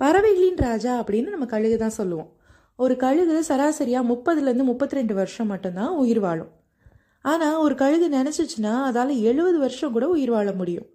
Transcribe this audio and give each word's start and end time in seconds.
பறவைகளின் 0.00 0.58
ராஜா 0.66 0.92
அப்படின்னு 1.00 1.34
நம்ம 1.34 1.46
கழுகு 1.46 1.76
தான் 1.76 1.96
சொல்லுவோம். 2.00 2.30
ஒரு 2.78 2.96
கழுகு 2.96 3.36
சராசரியாக 3.48 4.08
முப்பதுலேருந்து 4.12 4.66
முப்பத்தி 4.70 4.96
ரெண்டு 4.96 5.14
வருஷம் 5.14 5.46
மட்டும்தான் 5.46 5.92
உயிர் 6.02 6.20
வாழும். 6.20 6.50
ஆனால் 7.24 7.56
ஒரு 7.56 7.74
கழுகு 7.74 8.08
நினச்சிச்சுன்னா 8.18 8.72
அதால் 8.88 9.12
எழுபது 9.30 9.58
வருஷம் 9.58 9.94
கூட 9.94 10.08
உயிர் 10.08 10.30
வாழ 10.30 10.52
முடியும். 10.52 10.88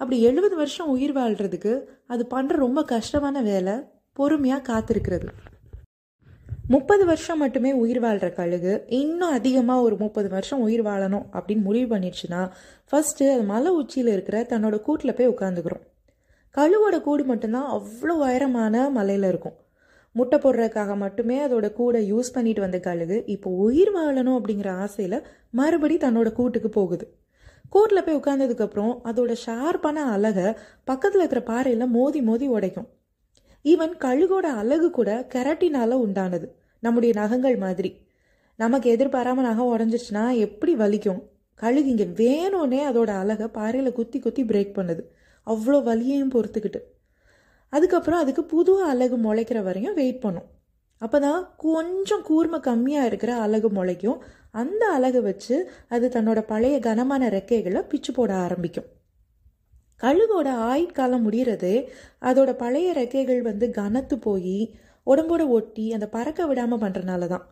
அப்படி 0.00 0.16
எழுபது 0.20 0.56
வருஷம் 0.56 0.88
உயிர் 0.94 1.14
வாழ்கிறதுக்கு 1.18 1.74
அது 2.06 2.26
பண்ணுற 2.34 2.56
ரொம்ப 2.56 2.80
கஷ்டமான 2.94 3.42
வேலை 3.42 3.74
பொறுமையாக 4.16 4.66
காத்திருக்கிறது. 4.70 5.28
முப்பது 6.68 7.04
வருஷம் 7.04 7.38
மட்டுமே 7.38 7.70
உயிர் 7.72 8.00
வாழ்கிற 8.00 8.28
கழுகு 8.30 8.72
இன்னும் 9.00 9.34
அதிகமாக 9.38 9.82
ஒரு 9.82 9.96
முப்பது 9.96 10.28
வருஷம் 10.28 10.60
உயிர் 10.60 10.84
வாழணும் 10.86 11.26
அப்படின்னு 11.32 11.62
முடிவு 11.62 11.86
பண்ணிடுச்சுன்னா 11.92 12.40
ஃபஸ்ட்டு 12.92 13.28
அது 13.34 13.44
மலை 13.52 13.72
உச்சியில் 13.72 14.10
இருக்கிற 14.14 14.38
தன்னோட 14.52 14.78
கூட்டில் 14.80 15.16
போய் 15.18 15.32
உட்காந்துக்கிறோம் 15.34 15.84
கழுவோட 16.56 17.00
கூடு 17.00 17.24
மட்டும்தான் 17.24 17.68
அவ்வளோ 17.76 18.14
உயரமான 18.26 18.90
மலையில் 18.90 19.28
இருக்கும். 19.28 19.56
முட்டை 20.12 20.38
போடுறதுக்காக 20.38 20.96
மட்டுமே 20.96 21.36
அதோட 21.46 21.72
கூடை 21.72 22.00
யூஸ் 22.12 22.32
பண்ணிட்டு 22.32 22.60
வந்த 22.60 22.78
கழுகு. 22.78 23.16
இப்போ 23.26 23.50
உயிர் 23.50 23.90
வாழணும் 23.96 24.38
அப்படிங்கிற 24.38 24.68
ஆசையில் 24.84 25.18
மறுபடி 25.50 25.96
தன்னோட 25.96 26.32
கூட்டுக்கு 26.32 26.68
போகுது. 26.68 27.06
கூட்டில் 27.68 28.04
போய் 28.04 28.16
உட்காந்ததுக்கப்புறம் 28.16 28.94
அதோட 29.04 29.32
ஷார்ப்பான 29.46 29.98
அழகை 30.14 30.54
பக்கத்தில் 30.84 31.20
இருக்கிற 31.20 31.42
பாறையில் 31.42 31.86
மோதி 31.86 32.20
மோதி 32.22 32.48
உடைக்கும். 32.48 32.88
ஈவன் 33.64 33.94
கழுகோட 34.04 34.46
அழகு 34.60 34.90
கூட 34.90 35.26
கெரட்டினால 35.34 35.98
உண்டானது. 36.06 36.48
நம்முடைய 36.82 37.14
நகங்கள் 37.20 37.56
மாதிரி. 37.56 37.90
நமக்கு 38.56 38.96
எதிர்பாராம 38.96 39.42
நகம் 39.48 39.72
உடஞ்சிருச்சுன்னா 39.72 40.36
எப்படி 40.36 40.74
வலிக்கும்? 40.76 41.20
கழுகு 41.54 41.88
இங்கே 41.94 42.08
வேணும்னே 42.22 42.80
அதோட 42.90 43.10
அழகை 43.22 43.46
பாறையில் 43.48 43.92
குத்தி 43.92 44.18
குத்தி 44.18 44.42
பிரேக் 44.44 44.76
பண்ணுது. 44.78 45.02
அவ்வளோ 45.46 45.78
வலியையும் 45.82 46.34
பொறுத்துக்கிட்டு. 46.34 46.80
அதுக்கப்புறம் 47.72 48.18
அதுக்கு 48.18 48.42
புது 48.44 48.72
அழகு 48.90 49.16
முளைக்கிற 49.16 49.62
வரையும் 49.62 49.94
வெயிட் 49.94 50.24
பண்ணும். 50.24 50.48
அப்போ 51.02 51.18
தான் 51.20 51.40
கொஞ்சம் 51.56 52.22
கூர்மை 52.22 52.58
கம்மியாக 52.60 53.06
இருக்கிற 53.06 53.32
அழகு 53.36 53.68
முளைக்கும். 53.70 54.20
அந்த 54.50 54.82
அழகை 54.90 55.20
வச்சு 55.20 55.56
அது 55.88 56.08
தன்னோட 56.08 56.40
பழைய 56.40 56.76
கனமான 56.78 57.28
ரெக்கைகளை 57.28 57.80
பிச்சு 57.88 58.12
போட 58.12 58.32
ஆரம்பிக்கும். 58.36 58.88
கழுகோட 60.00 60.48
ஆயுட்காலம் 60.70 61.24
முடிகிறதே 61.26 61.76
அதோட 62.22 62.50
பழைய 62.56 62.88
ரெக்கைகள் 62.92 63.42
வந்து 63.42 63.70
கனத்து 63.70 64.18
போய் 64.18 64.58
உடம்போட 65.06 65.42
ஒட்டி 65.48 65.84
அந்த 65.92 66.06
பறக்க 66.08 66.46
விடாமல் 66.46 66.82
பண்ணுறனால 66.82 67.26
தான் 67.26 67.44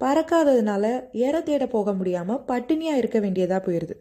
பறக்காததுனால 0.00 0.84
ஏற 1.12 1.36
தேட 1.40 1.66
போக 1.66 1.92
முடியாமல் 1.92 2.42
பட்டினியாக 2.48 2.96
இருக்க 2.96 3.18
வேண்டியதாக 3.20 3.60
போயிடுது 3.66 3.94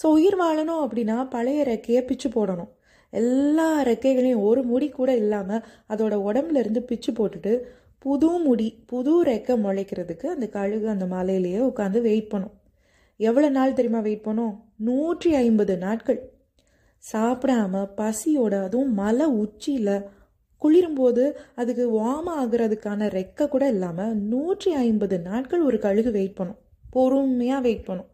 ஸோ 0.00 0.06
உயிர் 0.16 0.36
வாழணும் 0.40 0.82
அப்படின்னா 0.84 1.16
பழைய 1.34 1.60
ரெக்கையை 1.70 2.02
பிச்சு 2.08 2.28
போடணும். 2.36 2.70
எல்லா 3.12 3.68
ரெக்கைகளையும் 3.88 4.44
ஒரு 4.48 4.60
முடி 4.70 4.88
கூட 4.90 5.10
இல்லாமல் 5.22 5.64
அதோட 5.92 6.14
உடம்புலேருந்து 6.28 6.80
பிச்சு 6.90 7.10
போட்டுட்டு 7.18 7.52
புது 8.04 8.30
முடி 8.46 8.68
புது 8.90 9.12
ரெக்கை 9.28 9.54
முளைக்கிறதுக்கு 9.64 10.26
அந்த 10.32 10.46
கழுகு 10.56 10.88
அந்த 10.94 11.06
மலையிலேயே 11.12 11.60
உட்காந்து 11.70 12.00
வெயிட் 12.08 12.32
பண்ணும் 12.32 12.54
எவ்வளோ 13.20 13.48
நாள் 13.56 13.76
தெரியுமா 13.78 14.00
வெயிட் 14.06 14.26
பண்ணும் 14.26 14.54
நூற்றி 14.88 15.30
ஐம்பது 15.34 15.74
நாட்கள். 15.84 16.20
சாப்பிடாம 17.04 17.84
பசியோட 18.00 18.54
அதுவும் 18.66 18.92
மலை 19.00 19.26
உச்சியில் 19.42 19.96
குளிரும்போது 20.62 21.24
அதுக்கு 21.60 21.84
வார்ம் 21.98 22.30
ஆகுறதுக்கான 22.40 23.08
ரெக்கை 23.16 23.46
கூட 23.48 23.64
இல்லாமல் 23.74 24.14
நூற்றி 24.32 24.70
ஐம்பது 24.84 25.16
நாட்கள் 25.28 25.66
ஒரு 25.68 25.78
கழுகு 25.78 26.10
வெயிட் 26.18 26.38
பண்ணும் 26.38 26.60
பொறுமையாக 26.90 27.64
வெயிட் 27.66 27.86
பண்ணும் 27.88 28.10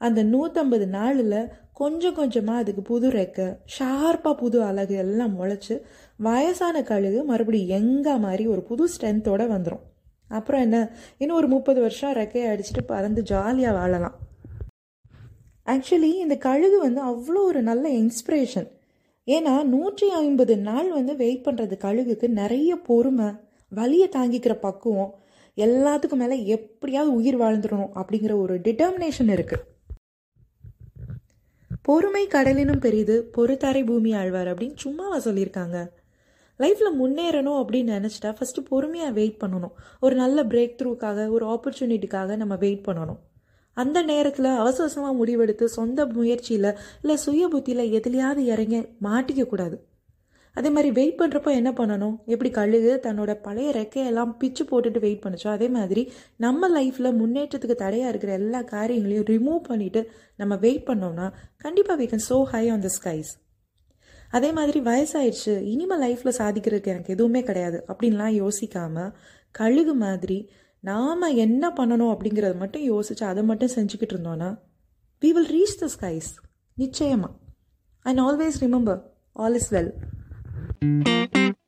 அந்த 0.00 0.22
நூற்றம்பது 0.22 0.86
நாளில் 0.88 1.50
கொஞ்சம் 1.72 2.14
கொஞ்சமாக 2.14 2.58
அதுக்கு 2.58 2.82
புது 2.82 3.10
ரெக்கை 3.10 3.56
ஷார்ப்பாக 3.78 4.34
புது 4.34 4.62
அழகு 4.62 4.94
எல்லாம் 4.96 5.40
முளைச்சி 5.40 5.74
வயசான 6.16 6.82
கழுகு 6.82 7.24
மறுபடியும் 7.24 7.74
எங்கா 7.80 8.18
மாதிரி 8.18 8.46
ஒரு 8.46 8.62
புது 8.62 8.84
ஸ்ட்ரென்த்தோடு 8.86 9.46
வந்துடும் 9.46 9.84
அப்புறம் 10.28 10.60
என்ன? 10.60 10.92
இன்னும் 11.18 11.36
ஒரு 11.36 11.48
முப்பது 11.48 11.80
வருஷம் 11.80 12.12
ரெக்கையை 12.12 12.46
அடிச்சுட்டு 12.52 12.82
பறந்து 12.86 13.22
ஜாலியாக 13.22 13.76
வாழலாம். 13.76 14.16
ஆக்சுவலி 15.66 16.10
இந்த 16.14 16.36
கழுகு 16.36 16.78
வந்து 16.80 17.00
அவ்வளோ 17.02 17.40
ஒரு 17.42 17.62
நல்ல 17.62 17.88
இன்ஸ்பிரேஷன் 17.88 18.68
ஏன்னா 19.28 19.64
நூற்றி 19.64 20.08
ஐம்பது 20.08 20.56
நாள் 20.56 20.90
வந்து 20.92 21.16
வெயிட் 21.16 21.46
பண்ணுறது 21.46 21.76
கழுகுக்கு 21.78 22.28
நிறைய 22.28 22.76
பொறுமை 22.76 23.28
வலியை 23.72 24.08
தாங்கிக்கிற 24.08 24.54
பக்குவம் 24.58 25.14
எல்லாத்துக்கும் 25.56 26.16
மேலே 26.16 26.46
எப்படியாவது 26.46 27.14
உயிர் 27.14 27.36
வாழ்ந்துடணும் 27.36 27.94
அப்படிங்கிற 27.94 28.40
ஒரு 28.40 28.60
டிட்டர்மினேஷன் 28.60 29.32
இருக்குது 29.32 29.64
பொறுமை 31.86 32.26
கடலினும் 32.26 32.80
பெரிது 32.80 33.16
பொறுத்தாரை 33.36 33.84
பூமி 33.84 34.12
ஆழ்வார் 34.12 34.48
அப்படின்னு 34.48 34.76
சும்மாவா 34.76 35.18
சொல்லியிருக்காங்க. 35.18 35.76
லைஃப்பில் 36.58 36.96
முன்னேறணும் 37.00 37.58
அப்படின்னு 37.60 37.92
நினச்சிட்டா 37.96 38.30
ஃபஸ்ட்டு 38.38 38.62
பொறுமையாக 38.68 39.12
வெயிட் 39.12 39.40
பண்ணணும். 39.44 39.74
ஒரு 40.00 40.14
நல்ல 40.16 40.44
பிரேக் 40.44 40.76
த்ரூக்காக 40.80 41.28
ஒரு 41.28 41.44
ஆப்பர்ச்சுனிட்டிக்காக 41.46 42.36
நம்ம 42.36 42.56
வெயிட் 42.56 42.84
பண்ணணும். 42.86 43.20
அந்த 43.76 44.02
நேரத்தில் 44.02 44.50
அவசரமாக 44.62 45.14
முடிவெடுத்து 45.20 45.64
சொந்த 45.64 46.06
முயற்சியில் 46.06 46.70
இல்லை 47.00 47.16
சுய 47.16 47.48
புத்தியில் 47.48 47.92
எதுலையாவது 48.00 48.42
இறங்க 48.54 48.76
மாட்டிக்கக்கூடாது 49.02 49.78
அதே 50.58 50.68
மாதிரி 50.74 50.90
வெயிட் 50.98 51.18
பண்ணுறப்போ 51.20 51.50
என்ன 51.60 51.70
பண்ணணும்? 51.78 52.14
எப்படி 52.32 52.50
கழுகு 52.58 52.92
தன்னோட 53.06 53.32
பழைய 53.46 53.68
ரெக்கையெல்லாம் 53.78 54.30
பிச்சு 54.40 54.64
போட்டுட்டு 54.70 55.00
வெயிட் 55.04 55.22
பண்ணுச்சோ? 55.24 55.48
அதே 55.56 55.68
மாதிரி 55.76 56.02
நம்ம 56.44 56.68
லைஃப்பில் 56.76 57.16
முன்னேற்றத்துக்கு 57.20 57.76
தடையாக 57.84 58.12
இருக்கிற 58.12 58.32
எல்லா 58.40 58.60
காரியங்களையும் 58.74 59.28
ரிமூவ் 59.32 59.60
பண்ணிவிட்டு 59.70 60.02
நம்ம 60.42 60.56
வெயிட் 60.64 60.86
பண்ணோம்னா 60.90 61.26
கண்டிப்பாக 61.64 61.98
we 62.02 62.06
can 62.12 62.26
so 62.30 62.38
high 62.52 62.64
on 62.74 62.84
the 62.86 62.90
skies 62.98 63.32
அதே 64.36 64.48
மாதிரி 64.58 64.78
வயசாயிடுச்சு. 64.90 65.52
இனிமேல் 65.72 66.02
லைஃப்பில் 66.04 66.38
சாதிக்கிறதுக்கு 66.40 66.92
எனக்கு 66.94 67.14
எதுவுமே 67.16 67.42
கிடையாது. 67.48 67.78
அப்படின்லாம் 67.90 68.34
யோசிக்காமல் 68.42 69.12
கழுகு 69.54 69.94
மாதிரி 70.04 70.38
நாம் 70.84 71.22
என்ன 71.44 71.64
பண்ணணும் 71.78 72.10
அப்படிங்கிறத 72.14 72.54
மட்டும் 72.62 72.84
யோசித்து 72.92 73.24
அதை 73.30 73.42
மட்டும் 73.50 73.74
செஞ்சுக்கிட்டு 73.76 74.14
இருந்தோன்னா 74.16 74.50
we 75.22 75.30
will 75.36 75.52
reach 75.56 75.78
the 75.82 75.86
skies 75.94 76.30
நிச்சயமாக 76.76 77.32
and 78.06 78.20
always 78.26 78.58
remember 78.64 79.00
all 79.42 79.56
is 79.60 79.70
well 79.76 79.90
Thank 80.86 81.36
you. 81.36 81.65